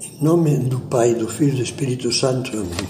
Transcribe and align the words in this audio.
Em 0.00 0.22
nome 0.22 0.56
do 0.58 0.78
Pai, 0.78 1.12
do 1.12 1.26
Filho 1.26 1.54
e 1.54 1.56
do 1.56 1.62
Espírito 1.62 2.12
Santo. 2.12 2.56
Amém. 2.56 2.88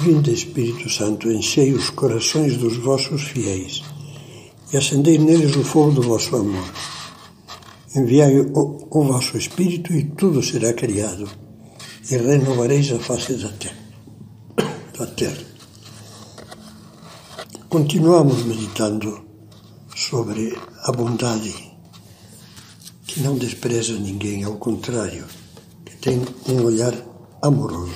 Vinde, 0.00 0.32
Espírito 0.32 0.88
Santo, 0.88 1.30
enchei 1.30 1.74
os 1.74 1.90
corações 1.90 2.56
dos 2.56 2.78
vossos 2.78 3.22
fiéis 3.22 3.82
e 4.72 4.78
acendei 4.78 5.18
neles 5.18 5.54
o 5.56 5.62
fogo 5.62 5.92
do 5.92 6.02
vosso 6.02 6.34
amor. 6.36 6.64
Enviai 7.94 8.40
o, 8.40 8.88
o 8.90 9.04
vosso 9.04 9.36
Espírito 9.36 9.92
e 9.92 10.04
tudo 10.04 10.42
será 10.42 10.72
criado 10.72 11.28
e 12.10 12.16
renovareis 12.16 12.90
a 12.90 12.98
face 12.98 13.34
da 13.34 13.50
terra. 13.50 13.76
Da 14.98 15.06
terra. 15.06 15.44
Continuamos 17.68 18.42
meditando 18.44 19.22
sobre 19.94 20.58
a 20.84 20.92
bondade 20.92 21.54
que 23.06 23.20
não 23.20 23.36
despreza 23.36 23.92
ninguém, 23.92 24.44
ao 24.44 24.56
contrário, 24.56 25.24
tem 26.04 26.22
um 26.50 26.64
olhar 26.64 26.94
amoroso. 27.40 27.94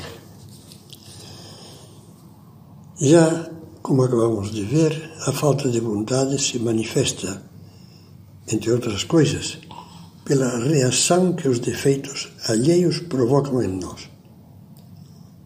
Já, 2.98 3.50
como 3.82 4.02
acabamos 4.02 4.50
de 4.50 4.64
ver, 4.64 5.12
a 5.26 5.32
falta 5.32 5.68
de 5.68 5.78
bondade 5.78 6.40
se 6.40 6.58
manifesta, 6.58 7.42
entre 8.50 8.70
outras 8.70 9.04
coisas, 9.04 9.58
pela 10.24 10.58
reação 10.58 11.34
que 11.34 11.46
os 11.46 11.58
defeitos 11.58 12.32
alheios 12.48 12.98
provocam 12.98 13.62
em 13.62 13.78
nós. 13.78 14.08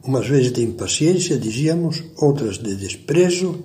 Umas 0.05 0.29
vezes 0.29 0.53
de 0.53 0.63
impaciência, 0.63 1.37
dizíamos, 1.37 2.01
outras 2.17 2.59
de 2.59 2.77
desprezo 2.77 3.59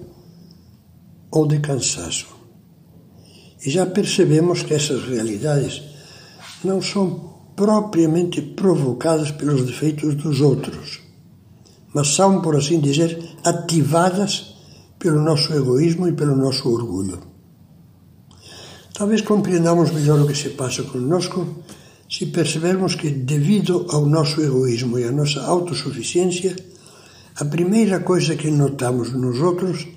ou 1.29 1.47
de 1.47 1.59
cansaço. 1.59 2.25
E 3.63 3.69
já 3.69 3.85
percebemos 3.85 4.63
que 4.63 4.73
essas 4.73 5.07
realidades 5.07 5.83
não 6.63 6.81
são 6.81 7.36
propriamente 7.57 8.39
provocadas 8.39 9.31
pelos 9.31 9.65
defeitos 9.65 10.13
dos 10.13 10.41
outros, 10.41 11.01
mas 11.91 12.09
são, 12.09 12.39
por 12.39 12.55
assim 12.55 12.79
dizer, 12.79 13.19
ativadas 13.43 14.53
pelo 14.99 15.19
nosso 15.19 15.51
egoísmo 15.51 16.07
e 16.07 16.11
pelo 16.11 16.35
nosso 16.35 16.69
orgulho. 16.69 17.17
Talvez 18.93 19.21
compreendamos 19.21 19.91
melhor 19.91 20.21
o 20.21 20.27
que 20.27 20.37
se 20.37 20.49
passa 20.49 20.83
conosco 20.83 21.63
se 22.07 22.27
percebermos 22.27 22.93
que, 22.93 23.09
devido 23.09 23.87
ao 23.89 24.05
nosso 24.05 24.39
egoísmo 24.39 24.99
e 24.99 25.03
à 25.03 25.11
nossa 25.11 25.41
autossuficiência, 25.41 26.55
a 27.35 27.43
primeira 27.43 28.01
coisa 28.01 28.35
que 28.35 28.51
notamos 28.51 29.11
nos 29.13 29.41
outros 29.41 29.87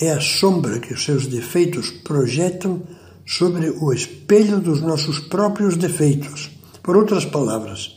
é 0.00 0.12
a 0.12 0.20
sombra 0.20 0.80
que 0.80 0.94
os 0.94 1.04
seus 1.04 1.26
defeitos 1.26 1.90
projetam 1.90 2.82
sobre 3.26 3.68
o 3.68 3.92
espelho 3.92 4.60
dos 4.60 4.80
nossos 4.80 5.18
próprios 5.18 5.76
defeitos. 5.76 6.55
Por 6.86 6.96
outras 6.96 7.24
palavras, 7.24 7.96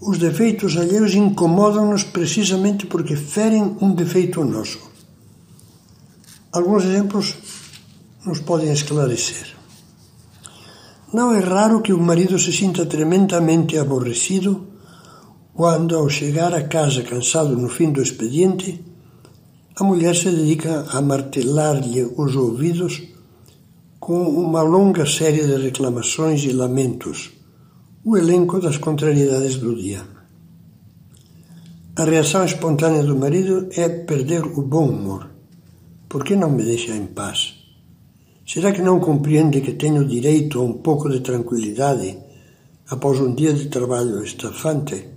os 0.00 0.16
defeitos 0.16 0.76
alheios 0.76 1.12
incomodam-nos 1.14 2.04
precisamente 2.04 2.86
porque 2.86 3.16
ferem 3.16 3.76
um 3.80 3.92
defeito 3.92 4.44
nosso. 4.44 4.78
Alguns 6.52 6.84
exemplos 6.84 7.34
nos 8.24 8.38
podem 8.38 8.72
esclarecer. 8.72 9.56
Não 11.12 11.32
é 11.32 11.40
raro 11.40 11.82
que 11.82 11.92
o 11.92 11.98
marido 11.98 12.38
se 12.38 12.52
sinta 12.52 12.86
tremendamente 12.86 13.76
aborrecido 13.76 14.68
quando, 15.52 15.96
ao 15.96 16.08
chegar 16.08 16.54
a 16.54 16.62
casa 16.62 17.02
cansado 17.02 17.56
no 17.56 17.68
fim 17.68 17.90
do 17.90 18.00
expediente, 18.00 18.84
a 19.74 19.82
mulher 19.82 20.14
se 20.14 20.30
dedica 20.30 20.86
a 20.90 21.02
martelar-lhe 21.02 22.04
os 22.16 22.36
ouvidos 22.36 23.02
com 23.98 24.22
uma 24.28 24.62
longa 24.62 25.04
série 25.06 25.44
de 25.44 25.56
reclamações 25.56 26.44
e 26.44 26.52
lamentos, 26.52 27.35
o 28.08 28.16
elenco 28.16 28.60
das 28.60 28.78
contrariedades 28.78 29.56
do 29.56 29.74
dia. 29.74 30.00
A 31.96 32.04
reação 32.04 32.44
espontânea 32.44 33.02
do 33.02 33.16
marido 33.16 33.68
é 33.72 33.88
perder 33.88 34.44
o 34.44 34.62
bom 34.62 34.88
humor. 34.90 35.28
Por 36.08 36.22
que 36.24 36.36
não 36.36 36.48
me 36.48 36.62
deixa 36.62 36.94
em 36.94 37.06
paz? 37.06 37.54
Será 38.46 38.70
que 38.70 38.80
não 38.80 39.00
compreende 39.00 39.60
que 39.60 39.72
tenho 39.72 40.04
direito 40.04 40.60
a 40.60 40.62
um 40.62 40.74
pouco 40.74 41.10
de 41.10 41.18
tranquilidade 41.18 42.16
após 42.88 43.18
um 43.18 43.34
dia 43.34 43.52
de 43.52 43.66
trabalho 43.66 44.22
estafante? 44.22 45.08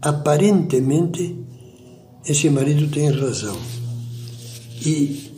Aparentemente, 0.00 1.36
esse 2.26 2.48
marido 2.48 2.88
tem 2.88 3.10
razão. 3.10 3.58
E 4.86 5.28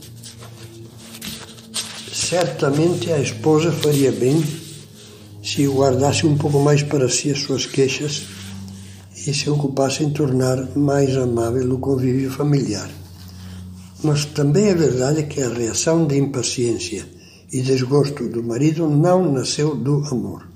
Certamente 2.33 3.13
a 3.13 3.19
esposa 3.19 3.73
faria 3.73 4.13
bem 4.13 4.41
se 5.43 5.67
guardasse 5.67 6.27
um 6.27 6.37
pouco 6.37 6.61
mais 6.61 6.83
para 6.83 7.09
si 7.09 7.31
as 7.31 7.41
suas 7.41 7.67
queixas 7.67 8.27
e 9.27 9.35
se 9.35 9.51
ocupasse 9.51 10.05
em 10.05 10.11
tornar 10.11 10.77
mais 10.77 11.17
amável 11.17 11.75
o 11.75 11.79
convívio 11.79 12.31
familiar. 12.31 12.91
Mas 14.03 14.25
também 14.25 14.67
é 14.67 14.75
verdade 14.75 15.25
que 15.25 15.41
a 15.43 15.49
reação 15.49 16.07
de 16.07 16.17
impaciência 16.19 17.07
e 17.53 17.61
desgosto 17.61 18.29
do 18.29 18.43
marido 18.43 18.89
não 18.89 19.33
nasceu 19.33 19.77
do 19.77 20.05
amor. 20.11 20.49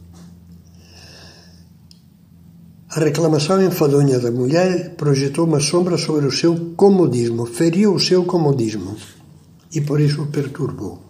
A 2.88 3.00
reclamação 3.00 3.62
enfadonha 3.62 4.18
da 4.18 4.30
mulher 4.30 4.94
projetou 4.96 5.44
uma 5.44 5.60
sombra 5.60 5.98
sobre 5.98 6.26
o 6.26 6.32
seu 6.32 6.72
comodismo, 6.76 7.44
feriu 7.44 7.94
o 7.94 8.00
seu 8.00 8.24
comodismo 8.24 8.96
e 9.74 9.80
por 9.80 10.00
isso 10.00 10.22
o 10.22 10.28
perturbou. 10.28 11.05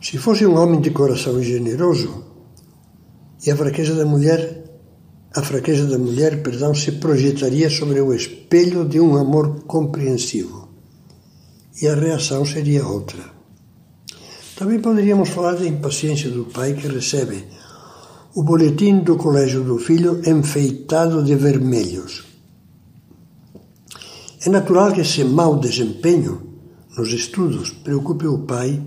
Se 0.00 0.18
fosse 0.18 0.46
um 0.46 0.56
homem 0.56 0.80
de 0.80 0.90
coração 0.90 1.42
generoso, 1.42 2.24
e 3.44 3.50
a 3.50 3.56
fraqueza 3.56 3.94
da 3.94 4.04
mulher, 4.04 4.64
a 5.34 5.42
fraqueza 5.42 5.86
da 5.86 5.98
mulher, 5.98 6.42
perdão, 6.42 6.74
se 6.74 6.92
projetaria 6.92 7.68
sobre 7.70 8.00
o 8.00 8.12
espelho 8.12 8.84
de 8.84 8.98
um 9.00 9.16
amor 9.16 9.64
compreensivo. 9.64 10.68
E 11.80 11.86
a 11.86 11.94
reação 11.94 12.44
seria 12.44 12.86
outra. 12.86 13.22
Também 14.56 14.80
poderíamos 14.80 15.28
falar 15.28 15.54
da 15.54 15.66
impaciência 15.66 16.30
do 16.30 16.46
pai 16.46 16.72
que 16.72 16.88
recebe 16.88 17.44
o 18.34 18.42
boletim 18.42 19.00
do 19.00 19.16
colégio 19.16 19.62
do 19.62 19.78
filho 19.78 20.22
enfeitado 20.26 21.22
de 21.22 21.34
vermelhos. 21.34 22.24
É 24.44 24.48
natural 24.48 24.92
que 24.92 25.00
esse 25.00 25.24
mau 25.24 25.58
desempenho 25.58 26.42
nos 26.96 27.12
estudos 27.12 27.70
preocupe 27.70 28.26
o 28.26 28.38
pai 28.38 28.82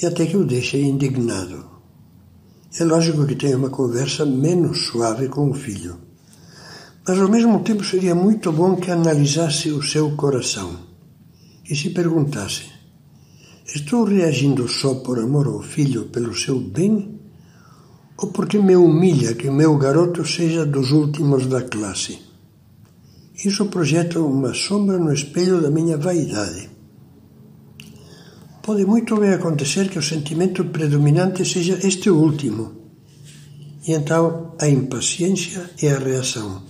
e 0.00 0.06
até 0.06 0.26
que 0.26 0.36
o 0.36 0.44
deixe 0.44 0.80
indignado. 0.80 1.68
É 2.78 2.84
lógico 2.84 3.26
que 3.26 3.34
tenha 3.34 3.56
uma 3.56 3.70
conversa 3.70 4.24
menos 4.24 4.86
suave 4.86 5.28
com 5.28 5.50
o 5.50 5.54
filho, 5.54 5.98
mas 7.06 7.18
ao 7.18 7.28
mesmo 7.28 7.60
tempo 7.60 7.84
seria 7.84 8.14
muito 8.14 8.52
bom 8.52 8.76
que 8.76 8.90
analisasse 8.90 9.70
o 9.70 9.82
seu 9.82 10.14
coração 10.16 10.76
e 11.68 11.74
se 11.74 11.90
perguntasse: 11.90 12.64
Estou 13.74 14.04
reagindo 14.04 14.68
só 14.68 14.94
por 14.96 15.18
amor 15.18 15.46
ao 15.46 15.62
filho 15.62 16.06
pelo 16.06 16.34
seu 16.34 16.60
bem? 16.60 17.18
Ou 18.16 18.28
porque 18.28 18.58
me 18.58 18.76
humilha 18.76 19.34
que 19.34 19.50
meu 19.50 19.76
garoto 19.78 20.24
seja 20.26 20.66
dos 20.66 20.92
últimos 20.92 21.46
da 21.46 21.62
classe? 21.62 22.18
Isso 23.44 23.66
projeta 23.66 24.20
uma 24.20 24.52
sombra 24.52 24.98
no 24.98 25.12
espelho 25.12 25.62
da 25.62 25.70
minha 25.70 25.96
vaidade. 25.96 26.68
Pode 28.70 28.86
muito 28.86 29.16
bem 29.16 29.32
acontecer 29.32 29.88
que 29.88 29.98
o 29.98 30.02
sentimento 30.02 30.64
predominante 30.66 31.44
seja 31.44 31.76
este 31.82 32.08
último. 32.08 32.70
E 33.84 33.92
então 33.92 34.54
a 34.60 34.68
impaciência 34.68 35.68
é 35.82 35.90
a 35.90 35.98
reação 35.98 36.62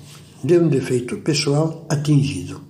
de 0.42 0.58
um 0.58 0.70
defeito 0.70 1.18
pessoal 1.18 1.84
atingido. 1.90 2.62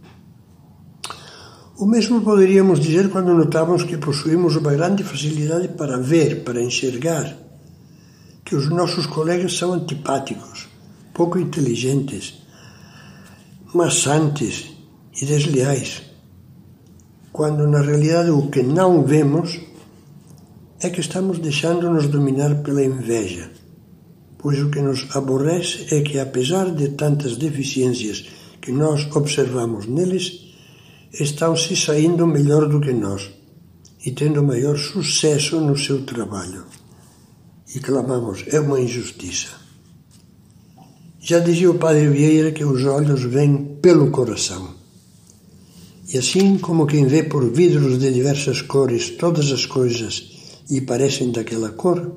O 1.79 1.87
mesmo 1.87 2.23
poderíamos 2.23 2.81
dizer 2.81 3.09
quando 3.09 3.33
notamos 3.33 3.85
que 3.85 3.99
possuímos 3.99 4.57
uma 4.57 4.73
grande 4.73 5.05
facilidade 5.05 5.69
para 5.79 5.97
ver, 5.99 6.43
para 6.43 6.61
enxergar, 6.61 7.33
que 8.45 8.57
os 8.57 8.69
nossos 8.69 9.07
colegas 9.07 9.57
são 9.57 9.73
antipáticos, 9.73 10.67
pouco 11.15 11.39
inteligentes, 11.39 12.43
maçantes 13.73 14.73
e 15.23 15.25
desleais 15.25 16.10
quando 17.41 17.67
na 17.67 17.81
realidade 17.81 18.29
o 18.29 18.51
que 18.51 18.63
não 18.63 19.03
vemos 19.03 19.59
é 20.79 20.91
que 20.91 21.01
estamos 21.01 21.39
deixando-nos 21.39 22.07
dominar 22.07 22.57
pela 22.57 22.85
inveja, 22.85 23.51
pois 24.37 24.61
o 24.61 24.69
que 24.69 24.83
nos 24.83 25.09
aborrece 25.17 25.87
é 25.91 26.03
que, 26.03 26.19
apesar 26.19 26.71
de 26.71 26.91
tantas 26.91 27.39
deficiências 27.39 28.29
que 28.61 28.71
nós 28.71 29.09
observamos 29.17 29.87
neles, 29.87 30.53
estão 31.19 31.57
se 31.57 31.75
saindo 31.75 32.27
melhor 32.27 32.69
do 32.69 32.79
que 32.79 32.93
nós 32.93 33.31
e 34.05 34.11
tendo 34.11 34.43
maior 34.43 34.77
sucesso 34.77 35.59
no 35.63 35.79
seu 35.79 36.05
trabalho. 36.05 36.67
E 37.75 37.81
clamamos: 37.81 38.45
é 38.49 38.61
uma 38.61 38.79
injustiça. 38.79 39.49
Já 41.19 41.39
dizia 41.39 41.71
o 41.71 41.79
padre 41.79 42.07
Vieira 42.09 42.53
que 42.53 42.67
os 42.67 42.85
olhos 42.85 43.23
vêm 43.23 43.79
pelo 43.81 44.11
coração. 44.11 44.80
E 46.13 46.19
assim 46.19 46.59
como 46.59 46.87
quem 46.87 47.07
vê 47.07 47.23
por 47.23 47.49
vidros 47.53 47.97
de 47.99 48.13
diversas 48.13 48.61
cores 48.63 49.11
todas 49.11 49.53
as 49.53 49.65
coisas 49.65 50.29
e 50.69 50.81
parecem 50.81 51.31
daquela 51.31 51.71
cor, 51.71 52.17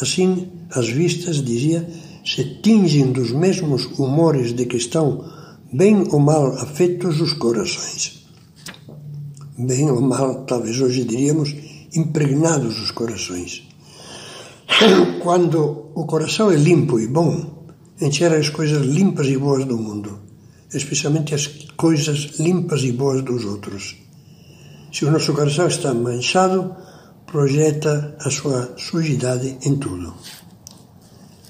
assim 0.00 0.48
as 0.70 0.88
vistas, 0.88 1.44
dizia, 1.44 1.86
se 2.24 2.44
tingem 2.62 3.12
dos 3.12 3.30
mesmos 3.30 3.84
humores 3.98 4.54
de 4.54 4.64
que 4.64 4.78
estão 4.78 5.22
bem 5.70 6.06
ou 6.10 6.18
mal 6.18 6.46
afetos 6.54 7.20
os 7.20 7.34
corações. 7.34 8.24
Bem 9.58 9.90
ou 9.90 10.00
mal, 10.00 10.46
talvez 10.46 10.80
hoje 10.80 11.04
diríamos, 11.04 11.54
impregnados 11.94 12.80
os 12.80 12.90
corações. 12.90 13.68
Quando 15.22 15.90
o 15.94 16.06
coração 16.06 16.50
é 16.50 16.56
limpo 16.56 16.98
e 16.98 17.06
bom, 17.06 17.66
enxerga 18.00 18.38
as 18.38 18.48
coisas 18.48 18.86
limpas 18.86 19.26
e 19.26 19.36
boas 19.36 19.66
do 19.66 19.76
mundo, 19.76 20.29
especialmente 20.72 21.34
as 21.34 21.46
coisas 21.76 22.38
limpas 22.38 22.82
e 22.82 22.92
boas 22.92 23.22
dos 23.22 23.44
outros. 23.44 23.96
Se 24.92 25.04
o 25.04 25.10
nosso 25.10 25.32
coração 25.32 25.66
está 25.66 25.92
manchado, 25.94 26.74
projeta 27.26 28.16
a 28.20 28.30
sua 28.30 28.74
sujidade 28.76 29.56
em 29.62 29.76
tudo. 29.76 30.14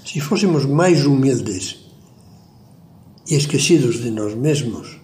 Se 0.04 0.20
fôssemos 0.20 0.64
mais 0.66 1.06
humildes 1.06 1.78
e 3.28 3.34
esquecidos 3.34 4.00
de 4.00 4.10
nós 4.10 4.34
mesmos, 4.34 4.98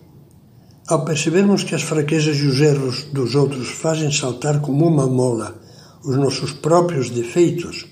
ao 0.86 1.04
percebermos 1.04 1.64
que 1.64 1.74
as 1.74 1.82
fraquezas 1.82 2.36
e 2.38 2.46
os 2.46 2.60
erros 2.60 3.04
dos 3.12 3.34
outros 3.34 3.68
fazem 3.68 4.12
saltar 4.12 4.60
como 4.60 4.86
uma 4.86 5.06
mola 5.06 5.60
os 6.04 6.16
nossos 6.16 6.52
próprios 6.52 7.10
defeitos, 7.10 7.86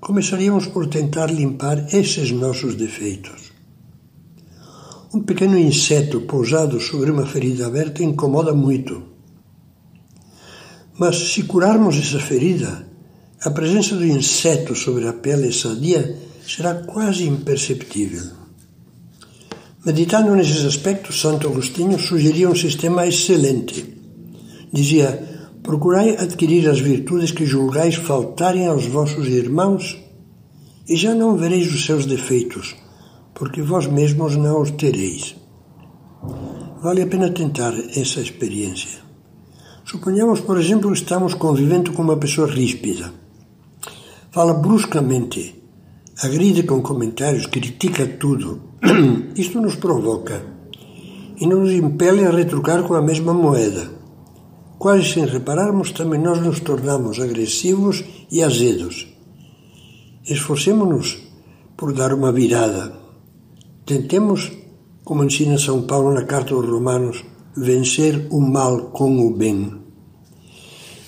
começaríamos 0.00 0.66
por 0.66 0.88
tentar 0.88 1.26
limpar 1.30 1.94
esses 1.94 2.32
nossos 2.32 2.74
defeitos. 2.74 3.55
Um 5.14 5.22
pequeno 5.22 5.56
inseto 5.56 6.22
pousado 6.22 6.80
sobre 6.80 7.10
uma 7.10 7.24
ferida 7.24 7.66
aberta 7.66 8.02
incomoda 8.02 8.52
muito. 8.52 9.02
Mas 10.98 11.16
se 11.32 11.44
curarmos 11.44 11.96
essa 11.96 12.18
ferida, 12.18 12.86
a 13.40 13.50
presença 13.50 13.94
do 13.94 14.04
inseto 14.04 14.74
sobre 14.74 15.06
a 15.06 15.12
pele 15.12 15.52
sadia 15.52 16.18
será 16.46 16.74
quase 16.74 17.24
imperceptível. 17.24 18.24
Meditando 19.84 20.34
nesses 20.34 20.64
aspectos, 20.64 21.20
Santo 21.20 21.46
Agostinho 21.46 21.98
sugeria 21.98 22.50
um 22.50 22.54
sistema 22.56 23.06
excelente. 23.06 23.94
Dizia: 24.72 25.22
Procurai 25.62 26.16
adquirir 26.16 26.68
as 26.68 26.80
virtudes 26.80 27.30
que 27.30 27.46
julgais 27.46 27.94
faltarem 27.94 28.66
aos 28.66 28.86
vossos 28.86 29.28
irmãos, 29.28 29.96
e 30.88 30.96
já 30.96 31.14
não 31.14 31.36
vereis 31.36 31.72
os 31.72 31.84
seus 31.84 32.06
defeitos, 32.06 32.74
porque 33.36 33.60
vós 33.60 33.86
mesmos 33.86 34.34
não 34.34 34.62
os 34.62 34.70
tereis. 34.72 35.36
Vale 36.82 37.02
a 37.02 37.06
pena 37.06 37.30
tentar 37.30 37.74
essa 37.94 38.20
experiência. 38.20 38.98
Suponhamos, 39.84 40.40
por 40.40 40.58
exemplo, 40.58 40.90
que 40.90 40.98
estamos 40.98 41.34
convivendo 41.34 41.92
com 41.92 42.02
uma 42.02 42.16
pessoa 42.16 42.48
ríspida. 42.48 43.12
Fala 44.30 44.54
bruscamente, 44.54 45.62
agride 46.22 46.62
com 46.62 46.80
comentários, 46.80 47.46
critica 47.46 48.06
tudo. 48.06 48.62
Isto 49.36 49.60
nos 49.60 49.76
provoca 49.76 50.42
e 51.38 51.46
nos 51.46 51.70
impele 51.72 52.24
a 52.24 52.30
retrucar 52.30 52.84
com 52.84 52.94
a 52.94 53.02
mesma 53.02 53.34
moeda. 53.34 53.90
Quase 54.78 55.12
sem 55.12 55.26
repararmos, 55.26 55.92
também 55.92 56.20
nós 56.20 56.40
nos 56.40 56.60
tornamos 56.60 57.20
agressivos 57.20 58.02
e 58.30 58.42
azedos. 58.42 59.06
Esforcemos-nos 60.24 61.18
por 61.76 61.92
dar 61.92 62.14
uma 62.14 62.32
virada. 62.32 63.05
Tentemos, 63.86 64.50
como 65.04 65.22
ensina 65.22 65.56
São 65.56 65.82
Paulo 65.82 66.12
na 66.12 66.24
carta 66.24 66.52
aos 66.52 66.66
Romanos, 66.66 67.24
vencer 67.56 68.26
o 68.32 68.40
mal 68.40 68.90
com 68.90 69.24
o 69.24 69.32
bem. 69.32 69.80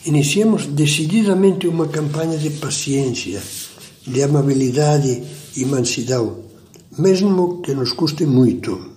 Iniciemos 0.07 0.65
decididamente 0.67 1.67
uma 1.67 1.89
campanha 1.89 2.39
de 2.39 2.51
paciência, 2.51 3.43
de 4.07 4.23
amabilidade 4.23 5.25
e 5.57 5.65
mansidão, 5.65 6.45
mesmo 6.97 7.61
que 7.63 7.75
nos 7.75 7.93
custe 7.93 8.25
muito. 8.25 8.93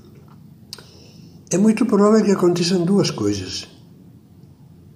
É 1.50 1.57
muito 1.57 1.84
provável 1.88 2.24
que 2.24 2.31
aconteçam 2.31 2.86
duas 2.86 3.10
coisas. 3.10 3.68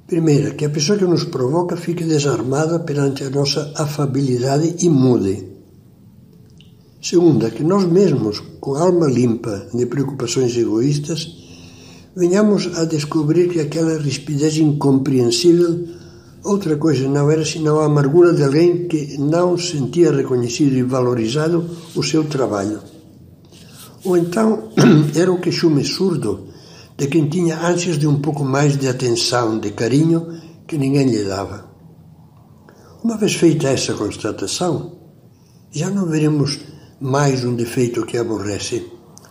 Primeira, 0.05 0.51
que 0.51 0.63
a 0.63 0.69
pessoa 0.69 0.99
que 0.99 1.05
nos 1.05 1.23
provoca 1.23 1.75
fique 1.75 2.03
desarmada 2.03 2.77
perante 2.81 3.23
a 3.23 3.31
nossa 3.31 3.73
afabilidade 3.75 4.75
e 4.85 4.89
mude. 4.89 5.54
Segunda, 7.07 7.51
que 7.51 7.63
nós 7.63 7.83
mesmos, 7.85 8.41
com 8.59 8.73
alma 8.73 9.05
limpa 9.05 9.67
de 9.71 9.85
preocupações 9.85 10.57
egoístas, 10.57 11.37
venhamos 12.15 12.75
a 12.75 12.83
descobrir 12.83 13.47
que 13.47 13.59
aquela 13.59 13.99
rispidez 13.99 14.57
incompreensível 14.57 15.87
outra 16.43 16.75
coisa 16.77 17.07
não 17.07 17.29
era 17.29 17.45
senão 17.45 17.79
a 17.79 17.85
amargura 17.85 18.33
de 18.33 18.43
alguém 18.43 18.87
que 18.87 19.19
não 19.19 19.55
sentia 19.55 20.11
reconhecido 20.11 20.75
e 20.75 20.81
valorizado 20.81 21.69
o 21.95 22.01
seu 22.01 22.23
trabalho. 22.23 22.79
Ou 24.03 24.17
então 24.17 24.69
era 25.13 25.31
o 25.31 25.39
queixume 25.39 25.85
surdo 25.85 26.47
de 26.97 27.05
quem 27.05 27.29
tinha 27.29 27.67
ânsias 27.67 27.99
de 27.99 28.07
um 28.07 28.19
pouco 28.19 28.43
mais 28.43 28.79
de 28.79 28.87
atenção, 28.87 29.59
de 29.59 29.69
carinho 29.73 30.41
que 30.67 30.75
ninguém 30.75 31.05
lhe 31.05 31.23
dava. 31.23 31.69
Uma 33.03 33.15
vez 33.15 33.35
feita 33.35 33.67
essa 33.67 33.93
constatação, 33.93 34.93
já 35.71 35.91
não 35.91 36.07
veremos 36.07 36.73
mais 36.99 37.43
um 37.43 37.55
defeito 37.55 38.05
que 38.05 38.17
aborrece, 38.17 38.85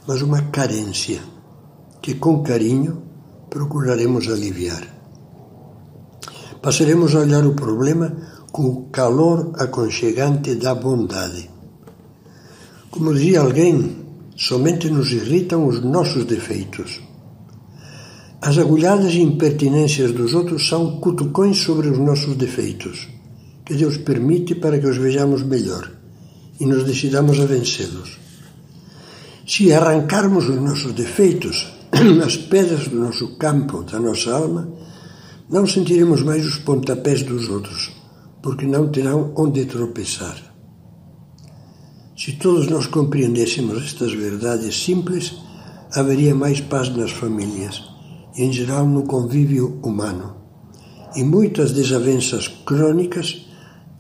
mas 0.07 0.23
uma 0.23 0.43
carência 0.43 1.21
que 2.03 2.15
com 2.15 2.43
carinho 2.43 3.03
procuraremos 3.49 4.29
aliviar. 4.29 4.87
Passaremos 6.61 7.15
a 7.15 7.21
olhar 7.21 7.47
o 7.47 7.55
problema 7.55 8.15
com 8.53 8.67
o 8.67 8.83
calor 8.91 9.53
aconchegante 9.57 10.55
da 10.57 10.75
bondade. 10.75 11.51
Como 12.91 13.13
dizia 13.13 13.41
alguém, 13.41 14.05
somente 14.37 14.89
nos 14.91 15.11
irritam 15.13 15.67
os 15.67 15.83
nossos 15.83 16.25
defeitos 16.25 17.01
as 18.47 18.59
agulhadas 18.59 19.15
impertinências 19.15 20.13
dos 20.13 20.35
outros 20.35 20.69
são 20.69 21.01
cutucões 21.01 21.57
sobre 21.57 21.89
os 21.89 21.99
nossos 21.99 22.37
defeitos, 22.37 23.09
que 23.65 23.75
Deus 23.75 23.97
permite 23.97 24.55
para 24.55 24.79
que 24.79 24.87
os 24.87 24.99
vejamos 24.99 25.43
melhor 25.43 26.04
e 26.61 26.67
nos 26.67 26.85
decidamos 26.85 27.41
a 27.41 27.47
vencê-los. 27.47 28.19
Se 29.47 29.73
arrancarmos 29.73 30.49
os 30.49 30.61
nossos 30.61 30.93
defeitos, 30.93 31.73
as 32.25 32.37
pedras 32.37 32.89
do 32.89 32.99
nosso 32.99 33.37
campo, 33.37 33.83
da 33.83 34.01
nossa 34.01 34.35
alma, 34.35 34.69
não 35.51 35.67
sentiremos 35.67 36.23
mais 36.23 36.45
os 36.47 36.59
pontapés 36.59 37.23
dos 37.23 37.49
outros, 37.49 37.93
porque 38.43 38.67
não 38.67 38.89
terão 38.89 39.33
onde 39.37 39.65
tropeçar. 39.67 40.37
Se 42.17 42.33
todos 42.33 42.69
nós 42.69 42.87
compreendêssemos 42.87 43.85
estas 43.85 44.13
verdades 44.13 44.83
simples, 44.83 45.35
haveria 45.93 46.35
mais 46.35 46.61
paz 46.61 46.89
nas 46.89 47.11
famílias 47.11 47.95
em 48.37 48.53
geral 48.53 48.87
no 48.87 49.05
convívio 49.05 49.79
humano, 49.83 50.35
e 51.15 51.23
muitas 51.23 51.71
desavenças 51.71 52.49
crônicas 52.49 53.47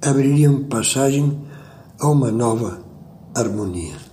abririam 0.03 0.65
passagem 0.65 1.39
a 2.01 2.09
uma 2.09 2.31
nova 2.31 2.83
harmonia. 3.35 4.04